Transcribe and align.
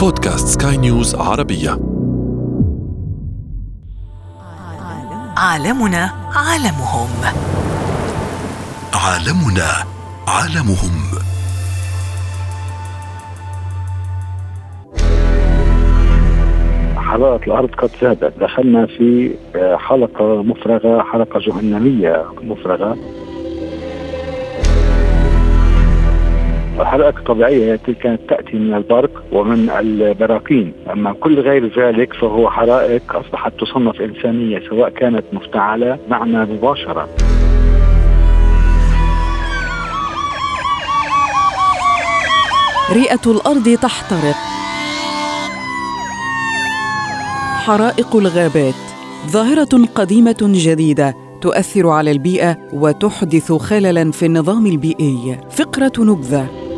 بودكاست 0.00 0.62
سكاي 0.62 0.76
نيوز 0.76 1.14
عربية. 1.14 1.70
عالمنا 5.36 6.10
عالمهم. 6.34 7.08
عالمنا 8.94 9.70
عالمهم. 10.28 10.96
حرارة 16.96 17.44
الأرض 17.46 17.68
قد 17.68 17.90
زادت. 18.02 18.32
دخلنا 18.40 18.86
في 18.86 19.34
آه، 19.56 19.76
حلقة 19.76 20.42
مفرغة 20.42 21.02
حلقة 21.02 21.40
جهنمية 21.40 22.24
مفرغة. 22.42 22.96
الحرائق 26.80 27.18
الطبيعية 27.18 27.74
التي 27.74 27.94
كانت 27.94 28.20
تأتي 28.28 28.56
من 28.56 28.74
البرق 28.74 29.22
ومن 29.32 29.70
البراكين 29.70 30.72
أما 30.92 31.12
كل 31.12 31.40
غير 31.40 31.78
ذلك 31.78 32.12
فهو 32.12 32.50
حرائق 32.50 33.16
أصبحت 33.16 33.52
تصنف 33.60 34.00
إنسانية 34.00 34.60
سواء 34.68 34.88
كانت 34.88 35.24
مفتعلة 35.32 35.98
معنا 36.08 36.44
مباشرة. 36.44 37.08
رئة 42.92 43.30
الأرض 43.30 43.78
تحترق. 43.82 44.36
حرائق 47.66 48.16
الغابات. 48.16 48.74
ظاهرة 49.26 49.86
قديمة 49.94 50.36
جديدة 50.40 51.14
تؤثر 51.42 51.88
على 51.88 52.10
البيئة 52.10 52.56
وتحدث 52.72 53.52
خللاً 53.52 54.10
في 54.10 54.26
النظام 54.26 54.66
البيئي. 54.66 55.38
فقرة 55.50 55.92
نبذة. 55.98 56.69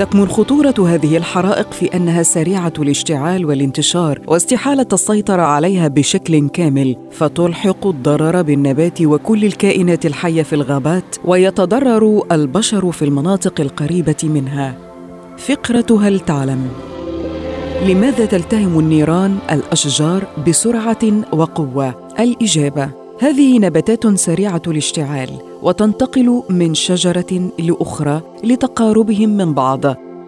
تكمن 0.00 0.28
خطورة 0.28 0.74
هذه 0.78 1.16
الحرائق 1.16 1.72
في 1.72 1.96
أنها 1.96 2.22
سريعة 2.22 2.72
الاشتعال 2.78 3.46
والانتشار 3.46 4.20
واستحالة 4.26 4.86
السيطرة 4.92 5.42
عليها 5.42 5.88
بشكل 5.88 6.48
كامل 6.48 6.96
فتلحق 7.10 7.86
الضرر 7.86 8.42
بالنبات 8.42 9.02
وكل 9.02 9.44
الكائنات 9.44 10.06
الحية 10.06 10.42
في 10.42 10.52
الغابات 10.52 11.16
ويتضرر 11.24 12.22
البشر 12.32 12.92
في 12.92 13.04
المناطق 13.04 13.60
القريبة 13.60 14.16
منها. 14.22 14.76
فقرة 15.38 16.00
هل 16.00 16.20
تعلم؟ 16.20 16.68
لماذا 17.86 18.26
تلتهم 18.26 18.78
النيران 18.78 19.38
الأشجار 19.52 20.26
بسرعة 20.46 21.32
وقوة 21.32 22.08
الإجابة 22.20 22.99
هذه 23.20 23.58
نباتات 23.58 24.18
سريعة 24.18 24.62
الاشتعال 24.66 25.30
وتنتقل 25.62 26.42
من 26.50 26.74
شجرة 26.74 27.50
لأخرى 27.58 28.20
لتقاربهم 28.44 29.28
من 29.36 29.54
بعض. 29.54 29.80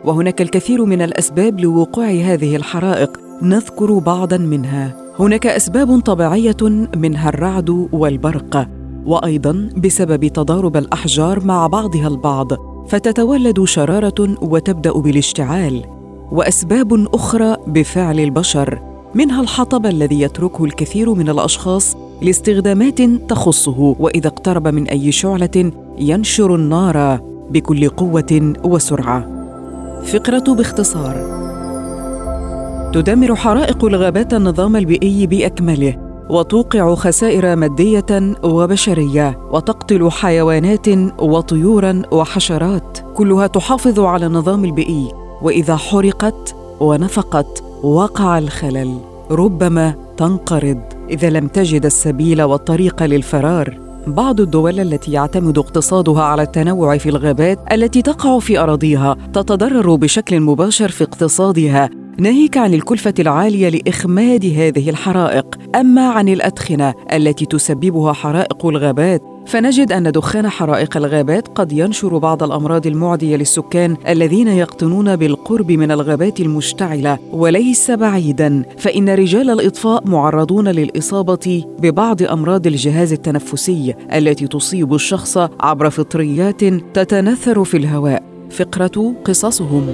وهناك 0.05 0.43
الكثير 0.43 0.85
من 0.85 1.03
الأسباب 1.03 1.61
لوقوع 1.61 2.07
هذه 2.07 2.57
الحرائق. 2.57 3.11
نذكر 3.43 3.99
بعضا 3.99 4.37
منها. 4.37 4.97
هناك 5.19 5.47
أسباب 5.47 6.01
طبيعية 6.01 6.57
منها 6.97 7.29
الرعد 7.29 7.89
والبرق. 7.93 8.69
وأيضا 9.07 9.69
بسبب 9.77 10.27
تضارب 10.27 10.77
الأحجار 10.77 11.45
مع 11.45 11.67
بعضها 11.67 12.09
البعض 12.09 12.53
فتتولد 12.89 13.65
شرارة 13.65 14.37
وتبدأ 14.43 14.93
بالاشتعال. 14.93 15.85
وأسباب 16.33 17.15
أخرى 17.15 17.57
بفعل 17.67 18.21
البشر. 18.21 18.79
منها 19.15 19.41
الحطب 19.41 19.87
الذي 19.87 20.21
يتركه 20.21 20.65
الكثير 20.65 21.15
من 21.15 21.29
الأشخاص 21.29 21.97
لاستخدامات 22.23 23.03
تخصه 23.03 23.97
وإذا 23.99 24.29
اقترب 24.29 24.69
من 24.69 24.89
أي 24.89 25.13
شعلة 25.13 25.73
ينشر 25.99 26.55
النار 26.55 27.21
بكل 27.51 27.89
قوة 27.89 28.53
وسرعة. 28.65 29.29
فقرة 30.05 30.55
باختصار. 30.55 31.43
تدمر 32.95 33.35
حرائق 33.35 33.85
الغابات 33.85 34.35
النظام 34.35 34.77
البيئي 34.77 35.27
بأكمله 35.27 35.97
وتوقع 36.31 36.95
خسائر 36.95 37.57
مادية 37.57 38.35
وبشرية 38.45 39.39
وتقتل 39.53 40.11
حيوانات 40.11 40.89
وطيورا 41.23 42.03
وحشرات. 42.13 42.99
كلها 43.15 43.47
تحافظ 43.47 44.01
على 44.01 44.27
النظام 44.27 44.65
البيئي 44.65 45.09
وإذا 45.43 45.77
حرقت 45.77 46.55
ونفقت 46.81 47.65
وقع 47.83 48.39
الخلل. 48.39 48.99
ربما 49.31 49.95
تنقرض. 50.17 50.92
إذا 51.13 51.31
لم 51.31 51.47
تجد 51.47 51.85
السبيل 51.85 52.43
والطريق 52.43 53.03
للفرار. 53.03 53.79
بعض 54.07 54.41
الدول 54.41 54.81
التي 54.81 55.13
يعتمد 55.13 55.59
اقتصادها 55.59 56.23
على 56.23 56.43
التنوع 56.43 56.99
في 56.99 57.09
الغابات 57.09 57.59
التي 57.73 58.03
تقع 58.03 58.39
في 58.39 58.59
أراضيها 58.59 59.17
تتضرر 59.33 59.95
بشكل 59.95 60.41
مباشر 60.41 60.89
في 60.89 61.05
اقتصادها. 61.05 61.91
ناهيك 62.19 62.57
عن 62.57 62.75
الكلفة 62.75 63.15
العالية 63.19 63.69
لإخماد 63.69 64.45
هذه 64.45 64.91
الحرائق. 64.91 65.59
أما 65.75 66.09
عن 66.09 66.29
الأدخنة 66.29 66.95
التي 67.13 67.47
تسببها 67.47 68.13
حرائق 68.13 68.67
الغابات 68.67 69.23
فنجد 69.47 69.93
أن 69.93 70.13
دخان 70.13 70.49
حرائق 70.49 70.97
الغابات 70.97 71.49
قد 71.49 71.73
ينشر 71.73 72.19
بعض 72.19 72.43
الأمراض 72.43 72.87
المعدية 72.87 73.37
للسكان 73.37 73.97
الذين 74.09 74.49
يقطنون 74.49 75.17
بالقرب 75.17 75.73
من 75.73 75.91
الغابات 75.91 76.41
المشتعلة 76.41 77.19
وليس 77.33 77.91
بعيدا 77.91 78.65
فإن 78.79 79.09
رجال 79.09 79.51
الإطفاء 79.51 80.09
معرضون 80.09 80.69
للإصابة 80.69 81.65
ببعض 81.79 82.23
أمراض 82.23 82.67
الجهاز 82.67 83.13
التنفسي 83.13 83.95
التي 84.13 84.47
تصيب 84.47 84.95
الشخص 84.95 85.39
عبر 85.61 85.91
فطريات 85.91 86.65
تتنثر 86.95 87.65
في 87.65 87.77
الهواء. 87.77 88.23
فقرة 88.51 89.15
قصصهم. 89.25 89.89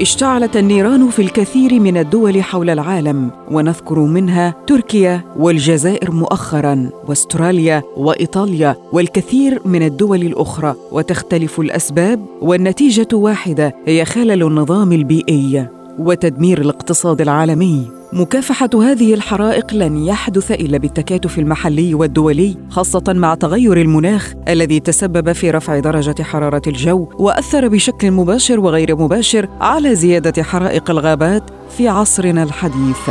اشتعلت 0.00 0.56
النيران 0.56 1.10
في 1.10 1.22
الكثير 1.22 1.80
من 1.80 1.96
الدول 1.96 2.42
حول 2.42 2.70
العالم 2.70 3.30
ونذكر 3.50 3.98
منها 3.98 4.54
تركيا 4.66 5.24
والجزائر 5.36 6.10
مؤخرا 6.10 6.90
واستراليا 7.08 7.82
وإيطاليا 7.96 8.76
والكثير 8.92 9.60
من 9.64 9.82
الدول 9.82 10.22
الأخرى 10.22 10.74
وتختلف 10.92 11.60
الأسباب 11.60 12.26
والنتيجة 12.42 13.08
واحدة 13.12 13.74
هي 13.86 14.04
خلل 14.04 14.42
النظام 14.42 14.92
البيئي 14.92 15.66
وتدمير 15.98 16.60
الاقتصاد 16.60 17.20
العالمي. 17.20 17.99
مكافحة 18.12 18.70
هذه 18.74 19.14
الحرائق 19.14 19.74
لن 19.74 19.96
يحدث 19.96 20.50
إلا 20.50 20.78
بالتكاتف 20.78 21.38
المحلي 21.38 21.94
والدولي 21.94 22.56
خاصة 22.70 23.02
مع 23.08 23.34
تغير 23.34 23.80
المناخ 23.80 24.34
الذي 24.48 24.80
تسبب 24.80 25.32
في 25.32 25.50
رفع 25.50 25.78
درجة 25.78 26.22
حرارة 26.22 26.62
الجو 26.66 27.08
وأثر 27.18 27.68
بشكل 27.68 28.10
مباشر 28.10 28.60
وغير 28.60 28.96
مباشر 28.96 29.48
على 29.60 29.94
زيادة 29.94 30.42
حرائق 30.42 30.90
الغابات 30.90 31.42
في 31.76 31.88
عصرنا 31.88 32.42
الحديث. 32.42 33.10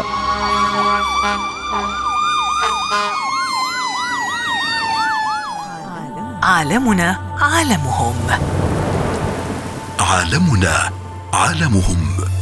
عالمنا 6.44 7.18
عالمهم 7.42 8.16
عالمنا 10.00 10.90
عالمهم 11.34 12.39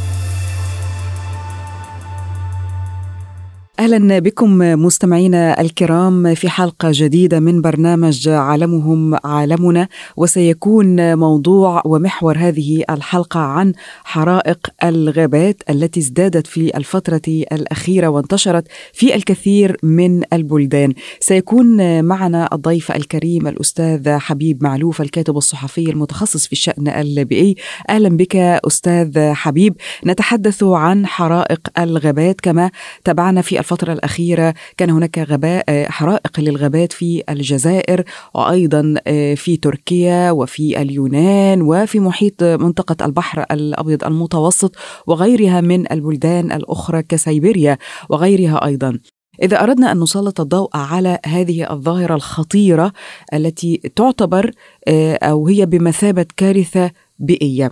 أهلا 3.78 4.18
بكم 4.18 4.58
مستمعينا 4.58 5.60
الكرام 5.60 6.34
في 6.34 6.48
حلقة 6.48 6.90
جديدة 6.92 7.40
من 7.40 7.60
برنامج 7.62 8.28
عالمهم 8.28 9.18
عالمنا 9.24 9.88
وسيكون 10.16 11.18
موضوع 11.18 11.82
ومحور 11.84 12.38
هذه 12.38 12.84
الحلقة 12.90 13.40
عن 13.40 13.72
حرائق 14.04 14.58
الغابات 14.84 15.62
التي 15.70 16.00
ازدادت 16.00 16.46
في 16.46 16.76
الفترة 16.76 17.22
الأخيرة 17.26 18.08
وانتشرت 18.08 18.68
في 18.92 19.14
الكثير 19.14 19.76
من 19.82 20.22
البلدان. 20.32 20.92
سيكون 21.20 22.04
معنا 22.04 22.48
الضيف 22.52 22.92
الكريم 22.92 23.46
الأستاذ 23.46 24.18
حبيب 24.18 24.62
معلوف 24.62 25.00
الكاتب 25.00 25.36
الصحفي 25.36 25.90
المتخصص 25.90 26.46
في 26.46 26.52
الشأن 26.52 26.88
البيئي. 26.88 27.54
أهلا 27.88 28.08
بك 28.08 28.36
أستاذ 28.36 29.32
حبيب. 29.32 29.76
نتحدث 30.06 30.62
عن 30.62 31.06
حرائق 31.06 31.60
الغابات 31.78 32.40
كما 32.40 32.70
تابعنا 33.04 33.40
في 33.42 33.60
الفترة 33.72 33.92
الأخيرة 33.92 34.54
كان 34.76 34.90
هناك 34.90 35.18
غباء 35.18 35.64
آه، 35.68 35.86
حرائق 35.86 36.40
للغابات 36.40 36.92
في 36.92 37.22
الجزائر 37.28 38.04
وأيضا 38.34 38.94
آه، 39.06 39.34
في 39.34 39.56
تركيا 39.56 40.30
وفي 40.30 40.82
اليونان 40.82 41.62
وفي 41.62 42.00
محيط 42.00 42.42
منطقة 42.42 43.06
البحر 43.06 43.44
الأبيض 43.50 44.04
المتوسط 44.04 44.76
وغيرها 45.06 45.60
من 45.60 45.92
البلدان 45.92 46.52
الأخرى 46.52 47.02
كسيبيريا 47.02 47.78
وغيرها 48.08 48.66
أيضا 48.66 48.98
إذا 49.42 49.62
أردنا 49.62 49.92
أن 49.92 50.00
نسلط 50.00 50.40
الضوء 50.40 50.70
على 50.74 51.18
هذه 51.26 51.72
الظاهرة 51.72 52.14
الخطيرة 52.14 52.92
التي 53.34 53.76
تعتبر 53.96 54.50
آه، 54.88 55.14
أو 55.14 55.48
هي 55.48 55.66
بمثابة 55.66 56.26
كارثة 56.36 56.90
بيئية 57.18 57.70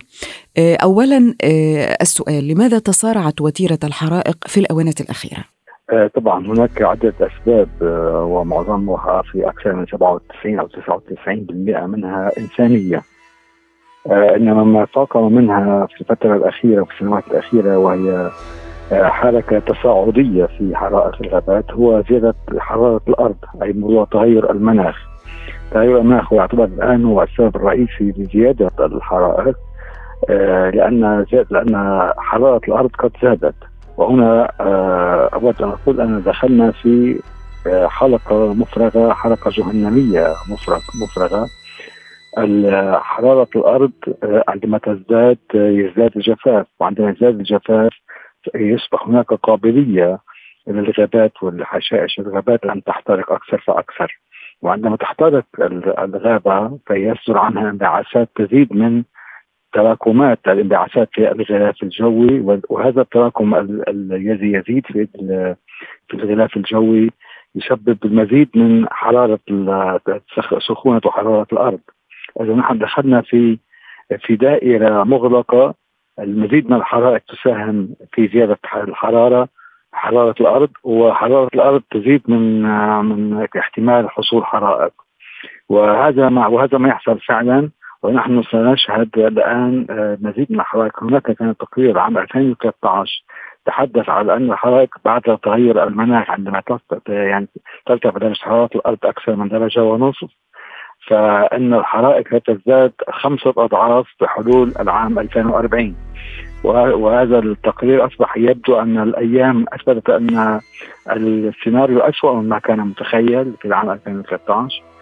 أولا 0.57 1.35
السؤال 2.01 2.47
لماذا 2.47 2.79
تسارعت 2.79 3.41
وتيرة 3.41 3.79
الحرائق 3.83 4.37
في 4.47 4.59
الآونة 4.59 4.95
الأخيرة؟ 4.99 5.56
آه، 5.93 6.07
طبعا 6.07 6.45
هناك 6.47 6.81
عدة 6.81 7.13
أسباب 7.21 7.67
آه، 7.81 8.23
ومعظمها 8.23 9.21
في 9.21 9.49
أكثر 9.49 9.73
من 9.73 9.85
97 9.85 10.59
أو 10.59 10.67
99% 10.67 11.85
منها 11.85 12.31
إنسانية. 12.37 13.01
آه، 14.07 14.35
إنما 14.35 14.63
ما 14.63 14.85
فاقم 14.85 15.33
منها 15.33 15.85
في 15.85 16.01
الفترة 16.01 16.35
الأخيرة 16.35 16.81
وفي 16.81 16.93
السنوات 16.93 17.23
الأخيرة 17.27 17.77
وهي 17.77 18.29
حركة 18.91 19.59
تصاعدية 19.59 20.45
في 20.45 20.75
حرائق 20.75 21.15
الغابات 21.21 21.71
هو 21.71 22.03
زيادة 22.09 22.35
حرارة 22.57 23.01
الأرض 23.07 23.35
أي 23.63 23.73
موضوع 23.73 24.05
تغير 24.05 24.51
المناخ. 24.51 24.95
تغير 25.71 25.97
المناخ 25.97 26.33
يعتبر 26.33 26.63
الآن 26.63 27.05
هو 27.05 27.23
السبب 27.23 27.55
الرئيسي 27.55 28.13
لزيادة 28.17 28.71
الحرائق 28.79 29.55
لأن 30.73 31.25
لأن 31.51 32.01
حرارة 32.17 32.61
الأرض 32.67 32.89
قد 32.99 33.11
زادت. 33.21 33.55
وهنا 33.97 34.45
اود 35.33 35.61
ان 35.61 35.69
أقول 35.69 36.01
أن 36.01 36.23
دخلنا 36.23 36.71
في 36.71 37.21
حلقة 37.87 38.53
مفرغة 38.53 39.13
حلقة 39.13 39.51
جهنمية 39.51 40.27
مفرغة. 41.03 41.47
حرارة 42.99 43.47
الأرض 43.55 43.91
آه، 44.23 44.43
عندما 44.47 44.77
تزداد 44.77 45.37
آه، 45.55 45.69
يزداد 45.69 46.11
الجفاف. 46.15 46.65
وعندما 46.79 47.09
يزداد 47.09 47.39
الجفاف 47.39 47.91
يصبح 48.55 49.07
هناك 49.07 49.33
قابلية 49.33 50.19
للغابات 50.67 51.43
والحشائش 51.43 52.19
الغابات 52.19 52.65
أن 52.65 52.83
تحترق 52.83 53.31
أكثر 53.31 53.63
فأكثر. 53.67 54.19
وعندما 54.61 54.95
تحترق 54.95 55.45
الغابة 55.99 56.79
فيصدر 56.87 57.37
عنها 57.37 57.69
انبعاثات 57.69 58.29
تزيد 58.35 58.73
من 58.73 59.03
تراكمات 59.77 60.39
الانبعاثات 60.47 61.09
في 61.13 61.31
الغلاف 61.31 61.83
الجوي 61.83 62.59
وهذا 62.69 63.01
التراكم 63.01 63.55
الذي 63.87 64.51
يزيد 64.53 64.85
في 64.85 65.07
في 66.07 66.13
الغلاف 66.13 66.57
الجوي 66.57 67.11
يسبب 67.55 67.97
المزيد 68.05 68.49
من 68.55 68.85
حرارة 68.89 69.39
سخونة 70.59 71.01
وحرارة 71.05 71.47
الأرض. 71.53 71.79
إذا 72.41 72.53
نحن 72.53 72.77
دخلنا 72.77 73.21
في 73.21 73.59
في 74.19 74.35
دائرة 74.35 75.03
مغلقة 75.03 75.73
المزيد 76.19 76.69
من 76.69 76.77
الحرائق 76.77 77.21
تساهم 77.27 77.89
في 78.13 78.27
زيادة 78.27 78.57
الحرارة 78.75 79.47
حرارة 79.93 80.35
الأرض 80.41 80.69
وحرارة 80.83 81.49
الأرض 81.53 81.81
تزيد 81.91 82.21
من 82.27 82.61
من 83.05 83.47
احتمال 83.57 84.09
حصول 84.09 84.45
حرائق. 84.45 84.93
وهذا 85.69 86.29
ما 86.29 86.47
وهذا 86.47 86.77
ما 86.77 86.89
يحصل 86.89 87.19
فعلا. 87.19 87.69
ونحن 88.03 88.43
سنشهد 88.43 89.17
الآن 89.17 89.85
مزيد 90.21 90.47
من 90.49 90.59
الحرائق. 90.59 91.03
هناك 91.03 91.31
كان 91.31 91.57
تقرير 91.57 91.99
عام 91.99 92.17
2013 92.17 93.23
تحدث 93.65 94.09
على 94.09 94.35
أن 94.35 94.51
الحرائق 94.51 94.89
بعد 95.05 95.21
تغير 95.21 95.83
المناخ 95.83 96.29
عندما 96.29 96.61
يعني 97.07 97.47
ترتفع 97.85 98.17
درجة 98.17 98.39
حرارة 98.39 98.69
الأرض 98.75 98.97
أكثر 99.03 99.35
من 99.35 99.47
درجة 99.47 99.83
ونصف 99.83 100.29
فإن 101.07 101.73
الحرائق 101.73 102.37
تزداد 102.37 102.93
خمسة 103.09 103.53
أضعاف 103.57 104.05
بحلول 104.21 104.73
العام 104.79 105.19
2040 105.19 105.95
وهذا 106.63 107.39
التقرير 107.39 108.05
أصبح 108.05 108.37
يبدو 108.37 108.79
أن 108.79 108.97
الأيام 108.97 109.65
أثبتت 109.73 110.09
أن 110.09 110.59
السيناريو 111.07 111.99
أسوأ 111.99 112.33
مما 112.33 112.59
كان 112.59 112.79
متخيل 112.79 113.53
في 113.61 113.65
العام 113.65 113.89
2013 113.89 114.81
آه، 114.81 114.96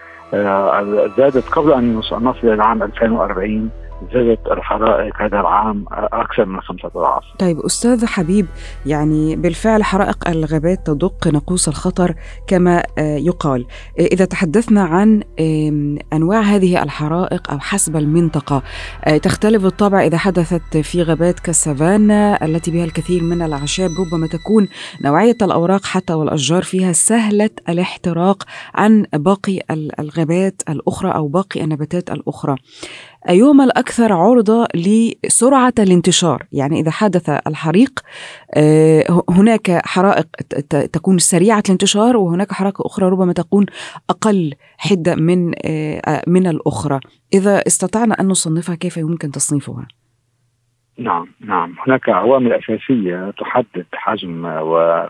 زادت 1.18 1.50
قبل 1.50 1.74
أن 1.74 1.96
نصل 1.96 2.38
إلى 2.44 2.54
العام 2.54 2.84
2040 2.84 3.72
زادت 4.14 4.48
الحرائق 4.52 5.22
هذا 5.22 5.40
العام 5.40 5.86
أكثر 5.92 6.46
من 6.46 6.62
خمسة 6.62 6.88
أضعاف. 6.96 7.24
طيب 7.40 7.60
أستاذ 7.60 8.06
حبيب 8.06 8.46
يعني 8.86 9.36
بالفعل 9.36 9.84
حرائق 9.84 10.30
الغابات 10.30 10.88
تدق 10.88 11.28
ناقوس 11.28 11.68
الخطر 11.68 12.16
كما 12.48 12.84
آه، 12.98 13.18
يقال. 13.18 13.66
إذا 14.00 14.26
تحدثنا 14.26 14.84
عن 14.84 15.24
أنواع 16.14 16.42
هذه 16.42 16.84
الحرائق 16.84 17.52
أو 17.52 17.60
حسب 17.60 17.96
المنطقة 17.96 18.64
آه، 19.06 19.18
تختلف 19.18 19.64
بالطبع 19.64 20.04
إذا 20.04 20.18
حدثت 20.18 20.78
في 20.78 21.04
غابات 21.04 21.40
كالسافانا 21.40 22.46
التي 22.46 22.72
بها 22.72 22.86
الكثير 22.86 23.24
من 23.24 23.42
الأعشاب 23.42 23.90
ربما 24.00 24.28
تكون 24.28 24.68
نوعية 25.02 25.38
الأوراق 25.42 25.86
حتى 25.86 26.14
والأشجار 26.14 26.64
فيها 26.64 26.92
سهلة 26.92 27.50
الاحتراق 27.70 28.44
عن 28.76 29.06
باقي 29.14 29.60
الغابات 30.00 30.62
الأخرى 30.70 31.12
أو 31.12 31.28
باقي 31.28 31.64
النباتات 31.64 32.12
الأخرى. 32.12 32.56
أيهما 33.30 33.64
الأكثر 33.64 34.14
عرضة 34.14 34.68
لسرعة 34.76 35.74
الانتشار؟ 35.80 36.44
يعني 36.52 36.80
إذا 36.80 36.92
حدث 36.92 37.30
الحريق 37.48 38.00
آه، 38.58 39.24
هناك 39.30 39.82
حرائق 39.86 40.26
تكون 40.94 41.18
سريعة 41.18 41.64
الانتشار 41.66 42.18
وهناك 42.18 42.52
حرائق 42.52 42.86
أخرى 42.86 43.10
ربما 43.10 43.34
تكون 43.34 43.66
أقل 44.10 44.54
حدة 44.78 45.16
من 45.16 45.52
آه، 45.66 46.22
من 46.28 46.48
الأخرى. 46.48 47.00
إذا 47.34 47.64
استطعنا 47.68 48.16
أن 48.20 48.28
نصنفها 48.28 48.76
كيف 48.76 48.98
يمكن 48.98 49.32
تصنيفها؟ 49.32 49.88
نعم 50.98 51.28
نعم. 51.40 51.76
هناك 51.88 52.10
عوامل 52.10 52.54
أساسية 52.54 53.32
تحدد 53.38 53.86
حجم 53.94 54.46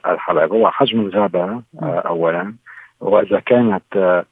الحرائق. 0.06 0.54
هو 0.54 0.70
حجم 0.70 1.00
الغابة 1.00 1.44
آه، 1.44 2.04
أولا. 2.08 2.56
وإذا 3.00 3.40
كانت 3.40 3.84
آه، 3.96 4.26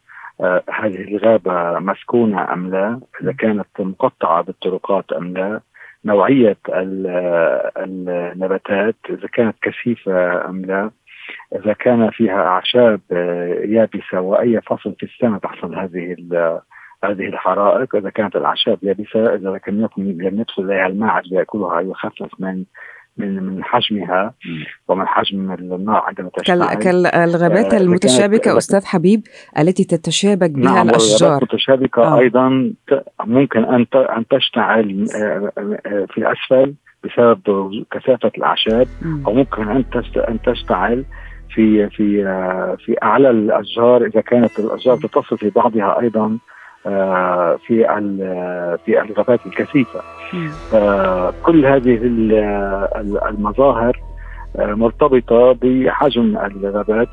هذه 0.70 1.02
الغابة 1.02 1.80
مسكونة 1.80 2.54
أم 2.54 2.70
لا؟ 2.70 3.00
إذا 3.22 3.32
كانت 3.32 3.68
مقطعة 3.80 4.42
بالطرقات 4.42 5.12
أم 5.12 5.34
لا؟ 5.34 5.62
نوعية 6.06 6.58
النباتات 7.78 8.96
إذا 9.10 9.28
كانت 9.28 9.56
كثيفة 9.62 10.50
أم 10.50 10.66
لا؟ 10.66 10.92
إذا 11.56 11.74
كان 11.74 12.10
فيها 12.10 12.44
أعشاب 12.44 13.02
آه، 13.12 13.62
يابسة 13.66 14.22
وأي 14.22 14.62
فصل 14.62 14.96
في 15.00 15.04
السنة 15.04 15.38
تحصل 15.38 15.76
هذه 15.76 16.16
هذه 17.04 17.28
الحرائق؟ 17.28 17.96
إذا 17.96 18.10
كانت 18.10 18.36
الأعشاب 18.36 18.78
يابسة 18.84 19.36
إذا 19.36 19.60
لم 19.68 20.40
يدخل 20.40 20.64
إليها 20.64 20.88
الماء 20.88 21.22
ليأكلها 21.26 21.82
يخفف 21.82 22.30
من 22.40 22.64
من 23.18 23.44
من 23.44 23.64
حجمها 23.64 24.34
ومن 24.88 25.08
حجم 25.08 25.52
النار 25.52 26.04
عندما 26.08 26.30
تشتعل 26.38 26.74
كالغابات 26.74 27.74
آه 27.74 27.78
المتشابكة 27.78 28.58
أستاذ 28.58 28.86
حبيب 28.86 29.22
التي 29.60 29.84
تتشابك 29.84 30.50
بها 30.50 30.64
نعم 30.64 30.90
الأشجار. 30.90 31.38
المتشابكة 31.38 32.04
آه. 32.04 32.20
أيضا 32.20 32.74
ممكن 33.26 33.64
أن 33.64 33.86
أن 33.96 34.26
تشتعل 34.28 35.06
آه، 35.16 35.52
آه، 35.58 36.06
في 36.10 36.18
الأسفل 36.18 36.74
بسبب 37.04 37.40
كثافة 37.92 38.32
الأعشاب 38.38 38.88
أو 39.28 39.34
ممكن 39.34 39.70
أن 39.70 39.84
أن 40.30 40.42
تشتعل 40.42 41.06
في 41.50 41.90
في 41.90 42.24
في 42.86 42.96
أعلى 43.04 43.30
الأشجار 43.30 44.06
إذا 44.06 44.22
كانت 44.22 44.60
الأشجار 44.60 44.98
تتصل 44.98 45.38
في 45.38 45.50
بعضها 45.50 46.00
أيضا 46.00 46.26
آه، 46.26 46.53
في 47.68 47.86
في 48.86 49.02
الغابات 49.02 49.40
الكثيفة. 49.46 50.02
كل 51.44 51.66
هذه 51.66 52.00
المظاهر 53.30 54.02
آه، 54.56 54.74
مرتبطة 54.74 55.58
بحجم 55.62 56.38
الغابات 56.38 57.10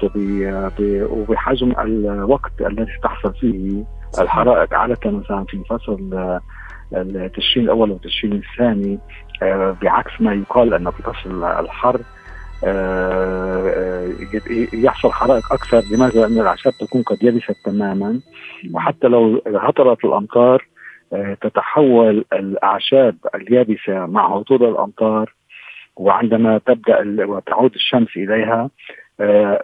وبحجم 1.11 1.73
الوقت 1.80 2.52
الذي 2.61 2.92
تحصل 3.02 3.35
فيه 3.35 3.85
الحرائق. 4.21 4.75
عادة 4.75 5.11
مثلا 5.11 5.45
في 5.45 5.62
فصل 5.71 6.38
التشرين 6.92 7.64
الأول 7.64 7.90
والتشرين 7.90 8.33
الثاني 8.33 8.99
آه، 9.42 9.76
بعكس 9.83 10.21
ما 10.21 10.35
يقال 10.35 10.75
أنه 10.75 10.90
في 10.90 11.02
فصل 11.02 11.45
الحر 11.45 11.95
آه، 11.97 12.20
يحصل 14.73 15.12
حرائق 15.12 15.52
أكثر 15.52 15.83
لماذا؟ 15.93 16.21
لأن 16.21 16.40
الأعشاب 16.40 16.73
تكون 16.73 17.02
قد 17.02 17.23
يبست 17.23 17.57
تماما 17.64 18.21
وحتى 18.75 19.09
لو 19.09 19.43
هطلت 19.47 20.05
الأمطار 20.05 20.67
آه، 21.12 21.37
تتحول 21.40 22.25
الأعشاب 22.33 23.17
اليابسة 23.35 24.07
مع 24.07 24.37
هطول 24.37 24.64
الأمطار 24.64 25.35
وعندما 25.97 26.59
تبدأ 26.59 27.26
وتعود 27.26 27.75
الشمس 27.75 28.09
إليها 28.17 28.71
آه، 29.21 29.61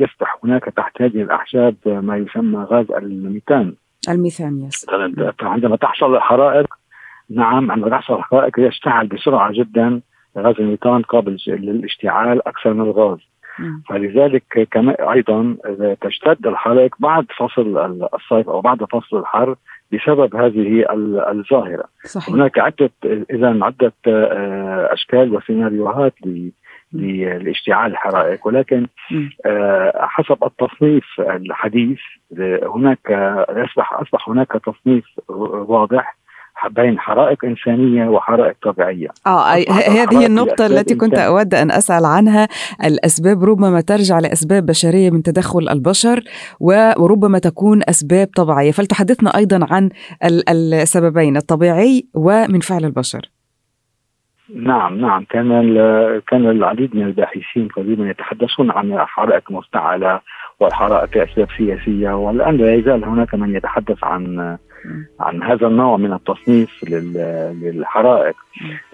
يصبح 0.00 0.38
هناك 0.44 0.64
تحت 0.64 1.02
هذه 1.02 1.22
الأعشاب 1.22 1.76
ما 1.86 2.16
يسمى 2.16 2.64
غاز 2.64 2.90
الميثان 2.90 3.74
الميثان 4.08 4.60
yes 4.60 4.86
فعندما 5.38 5.76
تحصل 5.76 6.16
الحرائق 6.16 6.74
نعم 7.30 7.70
عندما 7.70 7.90
تحصل 7.90 8.14
الحرائق 8.14 8.60
يشتعل 8.60 9.06
بسرعة 9.06 9.52
جدا 9.52 10.00
غاز 10.38 10.54
الميثان 10.58 11.02
قابل 11.02 11.38
للاشتعال 11.46 12.48
أكثر 12.48 12.72
من 12.72 12.80
الغاز. 12.80 13.18
فلذلك 13.88 14.68
كمان 14.70 14.94
أيضا 14.94 15.56
تشتد 16.00 16.46
الحرائق 16.46 16.94
بعد 16.98 17.26
فصل 17.38 18.00
الصيف 18.14 18.48
أو 18.48 18.60
بعد 18.60 18.84
فصل 18.84 19.18
الحر 19.18 19.56
بسبب 19.92 20.36
هذه 20.36 20.84
الظاهرة. 21.30 21.84
صحيح. 22.04 22.34
هناك 22.34 22.58
عدة 22.58 22.90
اذا 23.04 23.58
عدة 23.62 23.92
آه، 24.06 24.92
أشكال 24.92 25.36
وسيناريوهات 25.36 26.14
لاشتعال 26.92 27.92
الحرائق. 27.92 28.46
ولكن 28.46 28.86
آه، 29.46 30.06
حسب 30.06 30.44
التصنيف 30.44 31.04
الحديث 31.20 31.98
هناك 32.62 33.12
أصبح 33.48 33.92
أصبح 33.92 34.28
هناك 34.28 34.48
تصنيف 34.48 35.04
واضح 35.68 36.16
بين 36.68 36.98
حرائق 36.98 37.44
إنسانية 37.44 38.08
وحرائق 38.08 38.54
طبيعية. 38.62 39.08
آه 39.26 39.40
هذه 39.88 40.26
النقطة 40.26 40.66
التي 40.66 40.94
كنت 40.94 41.18
أود 41.18 41.54
أن 41.54 41.70
أسأل 41.70 42.04
عنها 42.04 42.48
الأسباب 42.84 43.44
ربما 43.44 43.80
ترجع 43.80 44.18
لأسباب 44.18 44.66
بشرية 44.66 45.10
من 45.10 45.22
تدخل 45.22 45.68
البشر 45.68 46.20
وربما 46.60 47.38
تكون 47.38 47.82
أسباب 47.88 48.28
طبيعية 48.36 48.70
فلتحدثنا 48.70 49.36
أيضا 49.36 49.66
عن 49.70 49.90
السببين 50.48 51.36
الطبيعي 51.36 52.06
ومن 52.14 52.60
فعل 52.60 52.84
البشر. 52.84 53.30
نعم 54.54 55.00
نعم 55.00 55.24
كان 55.24 55.48
كان 56.28 56.50
العديد 56.50 56.96
من 56.96 57.02
الباحثين 57.02 57.68
قديما 57.76 58.10
يتحدثون 58.10 58.70
عن 58.70 58.98
حرائق 58.98 59.50
مفتعله 59.50 60.20
والحرائق 60.60 61.16
لاسباب 61.16 61.48
سياسية 61.56 62.10
والآن 62.10 62.56
لا 62.56 62.74
يزال 62.74 63.04
هناك 63.04 63.34
من 63.34 63.56
يتحدث 63.56 64.04
عن 64.04 64.56
عن 65.20 65.42
هذا 65.42 65.66
النوع 65.66 65.96
من 65.96 66.12
التصنيف 66.12 66.84
للحرائق. 67.62 68.34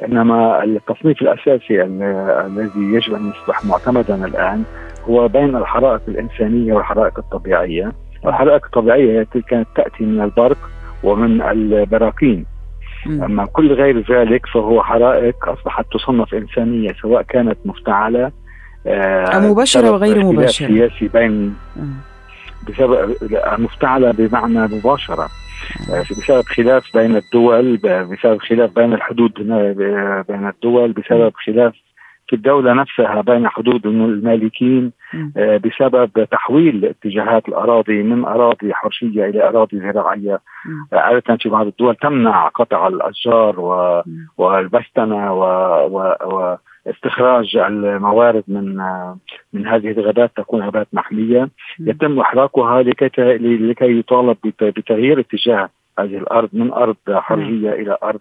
إنما 0.04 0.64
التصنيف 0.64 1.22
الأساسي 1.22 1.82
الذي 1.82 2.80
يجب 2.80 3.14
أن 3.14 3.30
يصبح 3.30 3.64
معتمدا 3.64 4.24
الآن 4.26 4.64
هو 5.08 5.28
بين 5.28 5.56
الحرائق 5.56 6.00
الإنسانية 6.08 6.72
والحرائق 6.72 7.18
الطبيعية. 7.18 7.92
الحرائق 8.26 8.64
الطبيعية 8.64 9.26
كانت 9.48 9.68
تأتي 9.76 10.04
من 10.04 10.20
البرق 10.20 10.58
ومن 11.02 11.42
البراكين 11.42 12.46
أما 13.06 13.46
كل 13.46 13.72
غير 13.72 13.98
ذلك 14.10 14.46
فهو 14.46 14.82
حرائق 14.82 15.48
أصبحت 15.48 15.84
تصنف 15.92 16.34
إنسانية 16.34 16.92
سواء 17.02 17.22
كانت 17.22 17.58
مفتعلة 17.64 18.32
آه 18.86 19.38
مباشرة 19.38 19.90
وغير 19.90 20.24
مباشرة. 20.24 20.66
سياسي 20.66 21.08
بين 21.08 21.54
بسبب 22.68 23.16
مفتعلة 23.58 24.10
بمعنى 24.10 24.58
مباشرة. 24.76 25.22
آه، 25.22 25.28
بسبب 25.88 26.42
خلاف 26.42 26.96
بين 26.96 27.16
الدول 27.16 27.76
بسبب 27.76 28.38
خلاف 28.38 28.74
بين 28.74 28.92
الحدود 28.92 29.32
بين 30.28 30.48
الدول 30.48 30.92
بسبب 30.92 31.32
خلاف 31.46 31.74
في 32.28 32.36
الدولة 32.36 32.72
نفسها 32.72 33.20
بين 33.20 33.48
حدود 33.48 33.86
المالكين 33.86 34.92
آه، 35.36 35.56
بسبب 35.56 36.24
تحويل 36.30 36.84
اتجاهات 36.84 37.48
الأراضي 37.48 38.02
من 38.02 38.24
أراضي 38.24 38.74
حرشية 38.74 39.24
إلى 39.24 39.48
أراضي 39.48 39.80
زراعية. 39.80 40.40
آه، 40.92 40.96
عادة 40.96 41.36
في 41.36 41.48
بعض 41.48 41.66
الدول 41.66 41.96
تمنع 41.96 42.48
قطع 42.48 42.86
الأشجار 42.86 43.60
والبستنة 44.38 45.32
و, 45.32 45.44
و, 45.86 46.14
و 46.24 46.56
استخراج 46.86 47.56
الموارد 47.56 48.44
من 48.48 48.76
من 49.52 49.66
هذه 49.66 49.90
الغابات 49.90 50.30
تكون 50.36 50.62
غابات 50.62 50.88
محمية. 50.92 51.48
يتم 51.80 52.20
إحراقها 52.20 52.82
لكي 52.82 53.36
لكي 53.38 53.98
يطالب 53.98 54.36
بتغيير 54.60 55.20
اتجاه 55.20 55.68
هذه 55.98 56.16
الأرض 56.18 56.48
من 56.52 56.72
أرض 56.72 56.96
حرجيه 57.08 57.72
إلى 57.72 57.96
أرض 58.02 58.20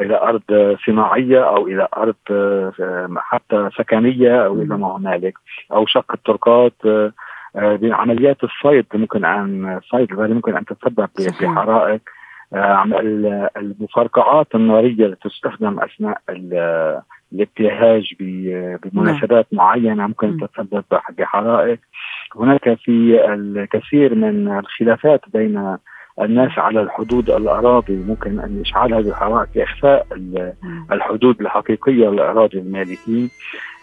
إلى 0.00 0.20
أرض 0.20 0.76
صناعية 0.86 1.42
أو 1.48 1.66
إلى 1.66 1.88
أرض 1.96 2.14
حتى 3.16 3.70
سكنية 3.78 4.46
أو 4.46 4.54
إلى 4.54 4.78
ما 4.78 4.96
هنالك. 4.96 5.34
أو 5.72 5.86
شق 5.86 6.12
التركات 6.12 6.72
بعمليات 7.54 8.44
الصيد 8.44 8.86
ممكن 8.94 9.24
أن 9.24 9.76
الصيد 9.76 10.12
ممكن 10.12 10.56
أن 10.56 10.64
تتسبب 10.64 11.08
بحرائق. 11.40 12.00
المفرقعات 13.56 14.54
النارية 14.54 15.06
التي 15.06 15.28
تستخدم 15.28 15.80
أثناء 15.80 16.20
الابتهاج 17.32 18.14
بمناسبات 18.20 19.46
نعم. 19.52 19.66
معينة 19.66 20.06
ممكن 20.06 20.38
تتسبب 20.40 20.84
بحرائق 21.18 21.78
هناك 22.36 22.74
في 22.74 23.24
الكثير 23.34 24.14
من 24.14 24.58
الخلافات 24.58 25.20
بين 25.32 25.76
الناس 26.22 26.58
على 26.58 26.80
الحدود 26.80 27.30
الأراضي 27.30 27.96
ممكن 28.08 28.40
أن 28.40 28.60
اشعال 28.60 28.94
هذه 28.94 29.08
الحرائق 29.08 29.48
لاخفاء 29.54 30.06
الحدود 30.92 31.40
الحقيقية 31.40 32.08
للأراضي 32.08 32.58
المالكين 32.58 33.30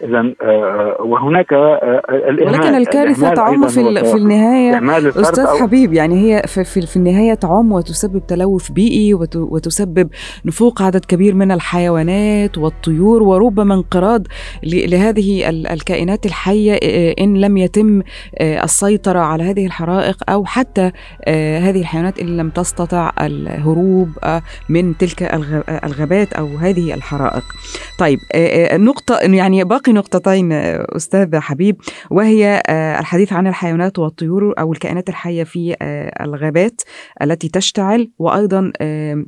إذا 0.02 0.18
آه، 0.18 0.34
آه، 0.42 1.02
وهناك 1.02 1.52
آه، 1.52 2.02
الإهمال. 2.10 2.60
ولكن 2.60 2.74
الكارثة 2.74 3.34
تعم 3.34 3.68
في, 3.68 4.04
في 4.04 4.16
النهاية. 4.16 4.78
أستاذ 5.08 5.46
حبيب 5.46 5.92
يعني 5.92 6.14
هي 6.14 6.42
في, 6.46 6.64
في, 6.64 6.80
في 6.80 6.96
النهاية 6.96 7.34
تعم 7.34 7.72
وتسبب 7.72 8.26
تلوث 8.26 8.70
بيئي 8.70 9.14
وتسبب 9.34 10.08
نفوق 10.44 10.82
عدد 10.82 11.04
كبير 11.04 11.34
من 11.34 11.52
الحيوانات 11.52 12.58
والطيور 12.58 13.22
وربما 13.22 13.74
انقراض 13.74 14.26
لهذه 14.62 15.48
الكائنات 15.48 16.26
الحية 16.26 16.74
إن 17.20 17.36
لم 17.36 17.56
يتم 17.56 18.02
السيطرة 18.40 19.18
على 19.18 19.44
هذه 19.44 19.66
الحرائق 19.66 20.30
أو 20.30 20.44
حتى 20.44 20.90
هذه 21.28 21.80
الحيوانات 21.80 22.18
إن 22.24 22.36
لم 22.36 22.50
تستطع 22.50 23.12
الهروب 23.20 24.08
من 24.68 24.96
تلك 24.98 25.22
الغابات 25.84 26.32
أو 26.32 26.46
هذه 26.56 26.94
الحرائق. 26.94 27.44
طيب 27.98 28.18
النقطه 28.34 29.18
يعني 29.18 29.64
باقي 29.64 29.92
نقطتين 29.92 30.52
أستاذ 30.52 31.38
حبيب 31.38 31.76
وهي 32.10 32.62
الحديث 32.98 33.32
عن 33.32 33.46
الحيوانات 33.46 33.98
والطيور 33.98 34.54
أو 34.58 34.72
الكائنات 34.72 35.08
الحية 35.08 35.44
في 35.44 35.76
الغابات 36.20 36.82
التي 37.22 37.48
تشتعل 37.48 38.10
وأيضا 38.18 38.72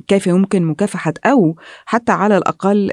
كيف 0.07 0.27
يمكن 0.27 0.65
مكافحة 0.65 1.13
أو 1.25 1.55
حتى 1.85 2.11
على 2.11 2.37
الأقل 2.37 2.91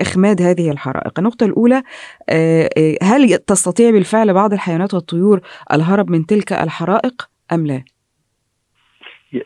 إخماد 0.00 0.42
هذه 0.42 0.70
الحرائق. 0.70 1.18
النقطة 1.18 1.46
الأولى 1.46 1.82
آه، 2.28 2.96
هل 3.02 3.38
تستطيع 3.38 3.90
بالفعل 3.90 4.34
بعض 4.34 4.52
الحيوانات 4.52 4.94
والطيور 4.94 5.40
الهرب 5.72 6.10
من 6.10 6.26
تلك 6.26 6.52
الحرائق 6.52 7.28
أم 7.52 7.66
لا؟ 7.66 7.91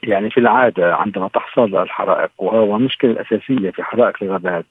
يعني 0.03 0.31
في 0.31 0.41
العادة 0.41 0.97
عندما 0.97 1.29
تحصل 1.29 1.77
الحرائق 1.77 2.31
وهو 2.39 2.77
المشكلة 2.77 3.11
الأساسية 3.11 3.71
في 3.71 3.83
حرائق 3.83 4.17
الغابات 4.23 4.65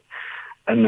أن 0.70 0.86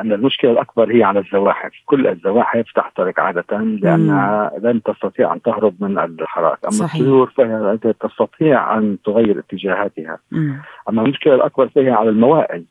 أن 0.00 0.12
المشكلة 0.12 0.50
الأكبر 0.50 0.92
هي 0.92 1.02
على 1.02 1.18
الزواحف، 1.18 1.72
كل 1.86 2.06
الزواحف 2.06 2.72
تحترق 2.74 3.20
عادة 3.20 3.58
لأنها 3.58 4.52
لن 4.58 4.82
تستطيع 4.82 5.32
أن 5.32 5.42
تهرب 5.42 5.74
من 5.80 5.98
الحرائق، 5.98 6.58
أما 6.64 6.72
صحيح. 6.72 6.94
الطيور 6.94 7.30
فهي 7.36 7.78
تستطيع 8.00 8.78
أن 8.78 8.98
تغير 9.04 9.38
اتجاهاتها. 9.38 10.18
مم. 10.30 10.62
أما 10.88 11.02
المشكلة 11.02 11.34
الأكبر 11.34 11.68
فهي 11.68 11.90
على 11.90 12.10
الموائل. 12.10 12.64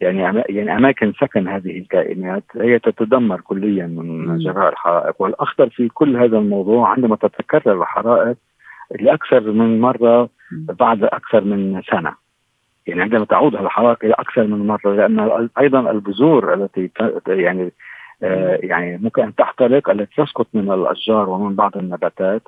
يعني 0.00 0.42
يعني 0.48 0.76
أماكن 0.76 1.12
سكن 1.12 1.48
هذه 1.48 1.78
الكائنات 1.78 2.44
هي 2.56 2.78
تتدمر 2.78 3.40
كليا 3.40 3.86
من 3.86 4.38
جراء 4.38 4.72
الحرائق، 4.72 5.22
والأخطر 5.22 5.68
في 5.68 5.88
كل 5.88 6.16
هذا 6.16 6.38
الموضوع 6.38 6.88
عندما 6.88 7.16
تتكرر 7.16 7.82
الحرائق 7.82 8.36
لأكثر 9.00 9.40
من 9.40 9.80
مرة 9.80 10.28
بعد 10.52 11.04
أكثر 11.04 11.44
من 11.44 11.82
سنة. 11.82 12.14
يعني 12.86 13.02
عندما 13.02 13.24
تعود 13.24 13.54
الحرائق 13.54 14.04
إلى 14.04 14.14
أكثر 14.14 14.46
من 14.46 14.66
مرة 14.66 14.94
لأن 14.94 15.48
أيضا 15.58 15.90
البذور 15.90 16.54
التي 16.54 16.90
يعني 17.26 17.72
آه 18.22 18.58
يعني 18.62 18.98
ممكن 18.98 19.22
أن 19.22 19.34
تحترق 19.34 19.90
التي 19.90 20.22
تسقط 20.24 20.46
من 20.54 20.72
الأشجار 20.72 21.28
ومن 21.28 21.54
بعض 21.54 21.76
النباتات. 21.76 22.42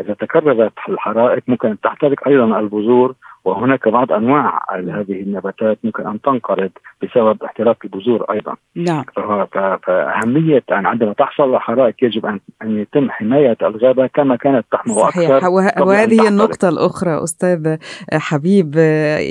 إذا 0.00 0.14
تكررت 0.14 0.72
الحرائق 0.88 1.42
ممكن 1.48 1.68
أن 1.68 1.80
تحترق 1.80 2.28
أيضا 2.28 2.58
البذور 2.58 3.14
وهناك 3.48 3.88
بعض 3.88 4.12
أنواع 4.12 4.60
هذه 4.70 5.20
النباتات 5.22 5.78
ممكن 5.84 6.06
أن 6.06 6.20
تنقرض 6.20 6.70
بسبب 7.02 7.42
احتراق 7.42 7.76
البذور 7.84 8.24
أيضا. 8.30 8.54
نعم. 8.74 9.04
فأهمية 9.82 10.62
أن 10.72 10.86
عندما 10.86 11.12
تحصل 11.12 11.54
الحرائق 11.54 11.94
يجب 12.02 12.26
ان 12.26 12.40
أن 12.62 12.78
يتم 12.78 13.10
حماية 13.10 13.56
الغابة 13.62 14.06
كما 14.06 14.36
كانت 14.36 14.66
تحمل 14.72 14.94
صحيح 14.94 15.30
أكثر 15.30 15.48
وهذه 15.82 16.28
النقطة 16.28 16.68
الأخرى 16.68 17.22
أستاذ 17.24 17.76
حبيب 18.12 18.74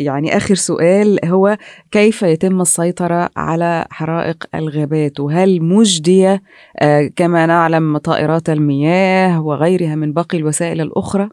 يعني 0.06 0.38
آخر 0.38 0.56
سؤال 0.56 1.20
هو 1.26 1.58
كيف 1.92 2.22
يتم 2.22 2.62
السيطرة 2.62 3.30
على 3.38 3.86
حرائق 3.92 4.44
الغابات 4.56 5.20
وهل 5.20 5.64
مجدية 5.64 6.42
آه، 6.82 7.10
كما 7.16 7.46
نعلم 7.46 7.98
طائرات 7.98 8.50
المياه 8.50 9.42
وغيرها 9.42 9.96
من 9.96 10.14
باقي 10.14 10.38
الوسائل 10.38 10.82
الأخرى؟ 10.82 11.30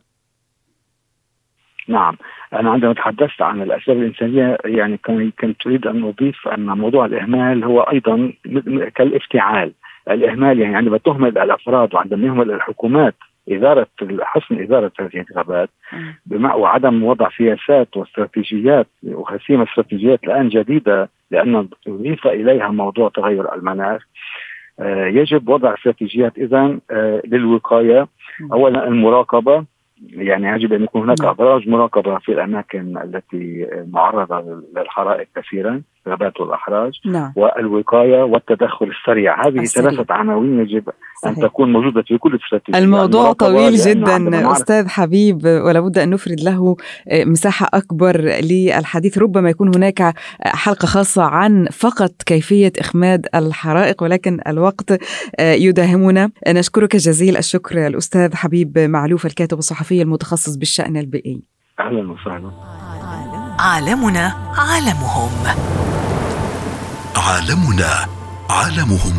نعم 1.88 2.16
أنا 2.54 2.70
عندما 2.70 2.92
تحدثت 2.92 3.42
عن 3.42 3.62
الأسباب 3.62 3.96
الإنسانية 3.96 4.58
يعني 4.64 4.96
كنت 5.40 5.66
أريد 5.66 5.86
أن 5.86 6.04
أضيف 6.04 6.48
أن 6.48 6.66
موضوع 6.66 7.06
الإهمال 7.06 7.64
هو 7.64 7.80
أيضا 7.80 8.32
كالإفتعال. 8.94 9.72
الإهمال 10.10 10.60
يعني 10.60 10.76
عندما 10.76 10.98
تهمل 10.98 11.38
الأفراد 11.38 11.94
وعندما 11.94 12.26
يهمل 12.26 12.50
الحكومات 12.50 13.14
إدارة 13.48 13.86
حسن 14.20 14.62
إدارة 14.62 14.92
هذه 15.00 15.24
الغابات 15.30 15.68
وعدم 16.54 17.04
وضع 17.04 17.28
سياسات 17.36 17.96
واستراتيجيات 17.96 18.86
وخسيمة 19.04 19.64
استراتيجيات 19.64 20.24
الآن 20.24 20.48
جديدة 20.48 21.08
لأن 21.30 21.68
أضيف 21.88 22.26
إليها 22.26 22.68
موضوع 22.68 23.08
تغير 23.08 23.54
المناخ. 23.54 24.02
آه، 24.80 25.06
يجب 25.06 25.48
وضع 25.48 25.74
استراتيجيات 25.74 26.38
إذا 26.38 26.78
آه، 26.90 27.22
للوقاية. 27.24 28.08
أولا 28.52 28.88
المراقبة. 28.88 29.64
يعني 30.02 30.48
يجب 30.48 30.72
أن 30.72 30.82
يكون 30.82 31.02
هناك 31.02 31.20
نعم. 31.20 31.30
أبراج 31.30 31.68
مراقبة 31.68 32.18
في 32.18 32.32
الأماكن 32.32 32.98
التي 32.98 33.66
معرضة 33.92 34.62
للحرائق 34.76 35.28
كثيرا 35.36 35.82
الغابات 36.06 36.40
والأحراج 36.40 36.92
نعم. 37.06 37.32
والوقاية 37.36 38.22
والتدخل 38.22 38.86
السريع. 38.86 39.46
هذه 39.46 39.58
السريع. 39.58 39.90
ثلاثة 39.90 40.14
عناوين 40.14 40.60
يجب 40.60 40.84
صحيح. 41.22 41.36
ان 41.36 41.42
تكون 41.42 41.72
موجودة 41.72 42.02
في 42.02 42.18
كل 42.18 42.38
استراتيجيه 42.44 42.78
الموضوع 42.78 43.20
المراقبة 43.20 43.46
طويل 43.46 43.72
لأنه 43.72 43.90
جدا. 43.90 44.12
عندما 44.12 44.40
نعرف 44.40 44.56
أستاذ 44.56 44.88
حبيب 44.88 45.44
ولابد 45.44 45.98
أن 45.98 46.10
نفرد 46.10 46.40
له 46.40 46.76
مساحة 47.12 47.68
أكبر 47.74 48.20
للحديث. 48.20 49.18
ربما 49.18 49.50
يكون 49.50 49.74
هناك 49.74 50.14
حلقة 50.40 50.86
خاصة 50.86 51.22
عن 51.22 51.66
فقط 51.72 52.22
كيفية 52.26 52.72
إخماد 52.78 53.26
الحرائق 53.34 54.02
ولكن 54.02 54.40
الوقت 54.46 55.00
يداهمنا. 55.40 56.30
نشكرك 56.48 56.96
جزيل 56.96 57.36
الشكر 57.36 57.86
الأستاذ 57.86 58.34
حبيب 58.34 58.78
معلوف 58.78 59.26
الكاتب 59.26 59.58
الصحفي 59.58 60.02
المتخصص 60.02 60.56
بالشأن 60.56 60.96
البيئي. 60.96 61.42
أهلا 61.80 62.12
وسهلا. 62.12 62.50
عالمنا 63.58 64.32
عالمهم. 64.58 65.83
عالمنا 67.16 68.06
عالمهم. 68.50 69.14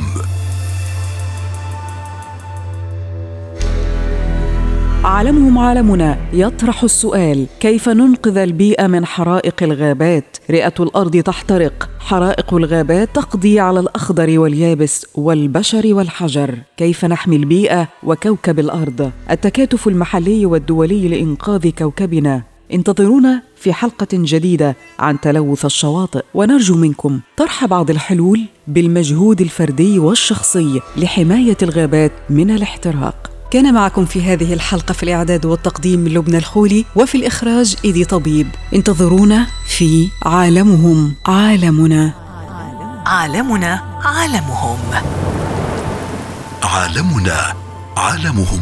عالمهم 5.04 5.58
عالمنا 5.58 6.18
يطرح 6.34 6.84
السؤال 6.84 7.48
كيف 7.60 7.90
ننقذ 7.90 8.38
البيئة 8.38 8.88
من 8.88 9.06
حرائق 9.06 9.64
الغابات؟ 9.64 10.38
رئة 10.52 10.74
الأرض 10.80 11.18
تحترق 11.18 11.90
حرائق 12.00 12.54
الغابات 12.54 13.16
تقضي 13.16 13.60
على 13.60 13.80
الأخضر 13.80 14.40
واليابس 14.40 15.06
والبشر 15.16 15.94
والحجر. 15.94 16.56
كيف 16.78 17.06
نحمي 17.06 17.36
البيئة 17.36 17.88
وكوكب 18.04 18.60
الأرض؟ 18.60 19.12
التكاتف 19.32 19.88
المحلي 19.88 20.46
والدولي 20.46 21.08
لإنقاذ 21.08 21.70
كوكبنا. 21.70 22.55
انتظرونا 22.74 23.42
في 23.58 23.74
حلقة 23.74 24.08
جديدة 24.14 24.76
عن 25.00 25.20
تلوث 25.20 25.66
الشواطئ. 25.66 26.24
ونرجو 26.34 26.76
منكم 26.76 27.20
طرح 27.38 27.66
بعض 27.66 27.90
الحلول 27.90 28.42
بالمجهود 28.68 29.42
الفردي 29.42 30.00
والشخصي 30.00 30.82
لحماية 30.98 31.58
الغابات 31.62 32.12
من 32.30 32.52
الاحتراق. 32.52 33.32
كان 33.52 33.74
معكم 33.74 34.06
في 34.06 34.22
هذه 34.22 34.54
الحلقة 34.54 34.94
في 34.94 35.04
الإعداد 35.04 35.46
والتقديم 35.46 36.08
لبنى 36.08 36.38
الخولي 36.38 36.86
وفي 36.96 37.16
الإخراج 37.16 37.76
إيدي 37.86 38.06
طبيب. 38.06 38.48
انتظرونا 38.74 39.48
في 39.68 40.10
عالمهم. 40.24 41.14
عالمنا. 41.26 42.14
عالمنا 43.06 43.84
عالمهم. 44.06 44.80
عالمنا 46.64 47.54
عالمهم. 47.98 48.62